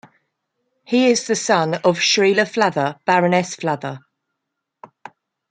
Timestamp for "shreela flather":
1.99-2.97